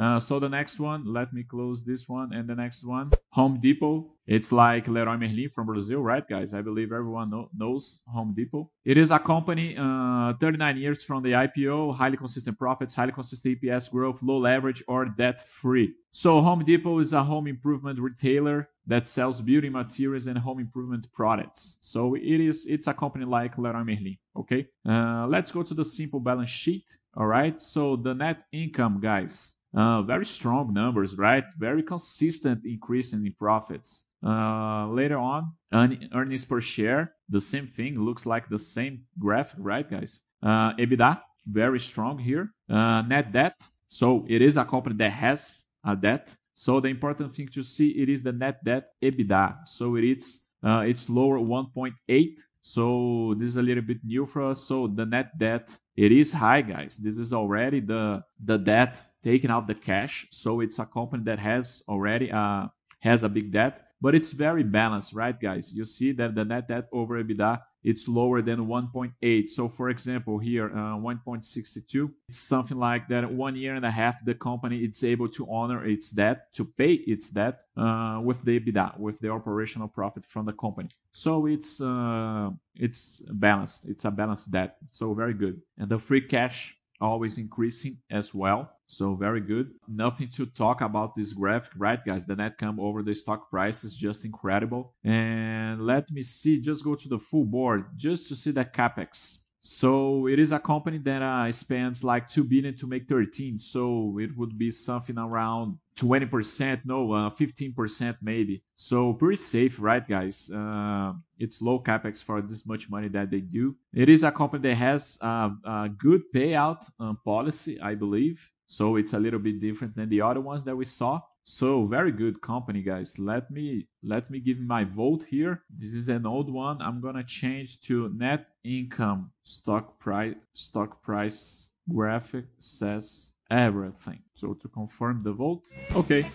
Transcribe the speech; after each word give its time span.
Uh, 0.00 0.18
so 0.18 0.38
the 0.38 0.48
next 0.48 0.80
one, 0.80 1.04
let 1.04 1.30
me 1.30 1.42
close 1.42 1.84
this 1.84 2.08
one 2.08 2.32
and 2.32 2.48
the 2.48 2.54
next 2.54 2.82
one, 2.82 3.10
Home 3.32 3.60
Depot. 3.60 4.10
It's 4.26 4.50
like 4.50 4.88
Leroy 4.88 5.18
Merlin 5.18 5.50
from 5.50 5.66
Brazil, 5.66 6.00
right, 6.00 6.26
guys? 6.26 6.54
I 6.54 6.62
believe 6.62 6.90
everyone 6.90 7.28
know, 7.28 7.50
knows 7.54 8.00
Home 8.06 8.32
Depot. 8.34 8.70
It 8.82 8.96
is 8.96 9.10
a 9.10 9.18
company, 9.18 9.76
uh, 9.76 10.32
39 10.40 10.78
years 10.78 11.04
from 11.04 11.22
the 11.22 11.32
IPO, 11.32 11.94
highly 11.94 12.16
consistent 12.16 12.58
profits, 12.58 12.94
highly 12.94 13.12
consistent 13.12 13.60
EPS 13.60 13.90
growth, 13.90 14.22
low 14.22 14.38
leverage, 14.38 14.82
or 14.88 15.04
debt 15.04 15.38
free. 15.38 15.92
So 16.12 16.40
Home 16.40 16.64
Depot 16.64 16.98
is 17.00 17.12
a 17.12 17.22
home 17.22 17.46
improvement 17.46 17.98
retailer 17.98 18.70
that 18.86 19.06
sells 19.06 19.42
building 19.42 19.72
materials 19.72 20.28
and 20.28 20.38
home 20.38 20.60
improvement 20.60 21.12
products. 21.12 21.76
So 21.80 22.14
it 22.14 22.40
is 22.40 22.64
it's 22.66 22.86
a 22.86 22.94
company 22.94 23.26
like 23.26 23.58
Leroy 23.58 23.84
Merlin. 23.84 24.16
Okay, 24.34 24.68
uh, 24.88 25.26
let's 25.28 25.52
go 25.52 25.62
to 25.62 25.74
the 25.74 25.84
simple 25.84 26.20
balance 26.20 26.48
sheet. 26.48 26.84
All 27.14 27.26
right, 27.26 27.60
so 27.60 27.96
the 27.96 28.14
net 28.14 28.44
income, 28.50 29.00
guys. 29.02 29.54
Uh, 29.72 30.02
very 30.02 30.26
strong 30.26 30.72
numbers, 30.74 31.16
right? 31.16 31.44
Very 31.56 31.82
consistent 31.82 32.64
increase 32.64 33.12
in 33.12 33.32
profits. 33.38 34.04
Uh, 34.22 34.88
later 34.88 35.16
on, 35.16 35.52
earnings 35.72 36.44
per 36.44 36.60
share, 36.60 37.14
the 37.28 37.40
same 37.40 37.68
thing, 37.68 37.98
looks 37.98 38.26
like 38.26 38.48
the 38.48 38.58
same 38.58 39.04
graph, 39.18 39.54
right, 39.56 39.88
guys? 39.88 40.22
Uh, 40.42 40.74
EBITDA, 40.74 41.20
very 41.46 41.80
strong 41.80 42.18
here. 42.18 42.50
Uh, 42.68 43.02
net 43.02 43.32
debt, 43.32 43.54
so 43.88 44.26
it 44.28 44.42
is 44.42 44.56
a 44.56 44.64
company 44.64 44.96
that 44.96 45.12
has 45.12 45.62
a 45.84 45.96
debt. 45.96 46.34
So 46.52 46.80
the 46.80 46.88
important 46.88 47.34
thing 47.34 47.48
to 47.54 47.62
see 47.62 47.90
it 47.90 48.08
is 48.08 48.22
the 48.22 48.32
net 48.32 48.62
debt 48.64 48.88
EBITDA. 49.02 49.68
So 49.68 49.96
it's 49.96 51.08
lower 51.08 51.38
1.8. 51.38 52.40
So 52.62 53.34
this 53.38 53.48
is 53.48 53.56
a 53.56 53.62
little 53.62 53.82
bit 53.82 54.04
new 54.04 54.26
for 54.26 54.42
us. 54.50 54.62
So 54.62 54.86
the 54.86 55.06
net 55.06 55.38
debt 55.38 55.76
it 55.96 56.12
is 56.12 56.32
high, 56.32 56.62
guys. 56.62 56.96
This 56.96 57.18
is 57.18 57.32
already 57.32 57.80
the 57.80 58.24
the 58.42 58.58
debt 58.58 59.02
taking 59.22 59.50
out 59.50 59.66
the 59.66 59.74
cash. 59.74 60.26
So 60.30 60.60
it's 60.60 60.78
a 60.78 60.86
company 60.86 61.24
that 61.24 61.38
has 61.38 61.82
already 61.88 62.32
uh, 62.32 62.68
has 63.00 63.22
a 63.22 63.28
big 63.28 63.52
debt, 63.52 63.89
but 64.00 64.14
it's 64.14 64.32
very 64.32 64.62
balanced, 64.62 65.12
right, 65.12 65.38
guys? 65.38 65.74
You 65.74 65.84
see 65.84 66.12
that 66.12 66.34
the 66.34 66.44
net 66.44 66.68
debt 66.68 66.88
over 66.92 67.22
EBITDA 67.22 67.60
it's 67.82 68.08
lower 68.08 68.42
than 68.42 68.66
1.8. 68.66 69.48
So 69.48 69.68
for 69.68 69.88
example, 69.88 70.38
here 70.38 70.66
uh, 70.66 70.96
1.62, 70.98 72.10
it's 72.28 72.38
something 72.38 72.78
like 72.78 73.08
that. 73.08 73.30
One 73.32 73.56
year 73.56 73.74
and 73.74 73.84
a 73.84 73.90
half, 73.90 74.22
the 74.24 74.34
company 74.34 74.78
it's 74.78 75.02
able 75.02 75.28
to 75.30 75.46
honor 75.50 75.84
its 75.86 76.10
debt, 76.10 76.52
to 76.54 76.64
pay 76.64 76.92
its 76.92 77.30
debt 77.30 77.60
uh, 77.76 78.20
with 78.22 78.42
the 78.42 78.60
EBITDA, 78.60 78.98
with 78.98 79.18
the 79.20 79.30
operational 79.30 79.88
profit 79.88 80.24
from 80.24 80.46
the 80.46 80.52
company. 80.52 80.90
So 81.12 81.46
it's 81.46 81.80
uh, 81.80 82.50
it's 82.74 83.20
balanced. 83.30 83.88
It's 83.88 84.04
a 84.04 84.10
balanced 84.10 84.50
debt. 84.50 84.76
So 84.90 85.14
very 85.14 85.34
good. 85.34 85.62
And 85.78 85.88
the 85.88 85.98
free 85.98 86.20
cash 86.20 86.76
always 87.00 87.38
increasing 87.38 87.98
as 88.10 88.34
well. 88.34 88.70
So 88.86 89.14
very 89.14 89.40
good. 89.40 89.70
Nothing 89.88 90.28
to 90.30 90.46
talk 90.46 90.80
about 90.80 91.14
this 91.14 91.32
graphic, 91.32 91.72
right, 91.76 92.04
guys? 92.04 92.26
The 92.26 92.36
net 92.36 92.58
come 92.58 92.80
over 92.80 93.02
the 93.02 93.14
stock 93.14 93.50
price 93.50 93.84
is 93.84 93.94
just 93.94 94.24
incredible. 94.24 94.94
And 95.04 95.86
let 95.86 96.10
me 96.10 96.22
see, 96.22 96.60
just 96.60 96.84
go 96.84 96.94
to 96.94 97.08
the 97.08 97.18
full 97.18 97.44
board 97.44 97.84
just 97.96 98.28
to 98.28 98.36
see 98.36 98.50
the 98.50 98.64
capex. 98.64 99.38
So 99.60 100.26
it 100.26 100.38
is 100.38 100.52
a 100.52 100.58
company 100.58 100.98
that 100.98 101.22
uh, 101.22 101.52
spends 101.52 102.02
like 102.02 102.28
2 102.28 102.44
billion 102.44 102.76
to 102.76 102.86
make 102.86 103.08
13. 103.08 103.58
So 103.58 104.18
it 104.18 104.36
would 104.36 104.58
be 104.58 104.70
something 104.70 105.18
around 105.18 105.78
20%, 105.96 106.80
no, 106.86 107.12
uh, 107.12 107.30
15% 107.30 108.16
maybe. 108.22 108.62
So 108.74 109.12
pretty 109.12 109.36
safe, 109.36 109.80
right, 109.80 110.06
guys? 110.06 110.50
Uh, 110.50 111.12
it's 111.38 111.60
low 111.60 111.78
capex 111.82 112.22
for 112.22 112.40
this 112.40 112.66
much 112.66 112.88
money 112.88 113.08
that 113.08 113.30
they 113.30 113.40
do. 113.40 113.76
It 113.92 114.08
is 114.08 114.24
a 114.24 114.32
company 114.32 114.68
that 114.68 114.76
has 114.76 115.18
a, 115.20 115.50
a 115.64 115.88
good 115.90 116.22
payout 116.34 116.90
uh, 116.98 117.14
policy, 117.24 117.80
I 117.80 117.96
believe. 117.96 118.50
So 118.66 118.96
it's 118.96 119.12
a 119.12 119.18
little 119.18 119.40
bit 119.40 119.60
different 119.60 119.94
than 119.94 120.08
the 120.08 120.22
other 120.22 120.40
ones 120.40 120.64
that 120.64 120.76
we 120.76 120.86
saw. 120.86 121.20
So 121.44 121.86
very 121.86 122.12
good 122.12 122.40
company, 122.40 122.82
guys. 122.82 123.18
Let 123.18 123.50
me 123.50 123.88
let 124.02 124.30
me 124.30 124.40
give 124.40 124.60
my 124.60 124.84
vote 124.84 125.24
here. 125.24 125.62
This 125.70 125.94
is 125.94 126.08
an 126.08 126.26
old 126.26 126.50
one. 126.50 126.80
I'm 126.80 127.00
gonna 127.00 127.24
change 127.24 127.80
to 127.82 128.08
net 128.10 128.48
income 128.64 129.32
stock 129.44 129.98
price 129.98 130.36
stock 130.54 131.02
price 131.02 131.70
graphic 131.88 132.46
says 132.58 133.32
everything. 133.50 134.20
So 134.34 134.54
to 134.54 134.68
confirm 134.68 135.22
the 135.22 135.32
vote, 135.32 135.66
okay, 135.94 136.26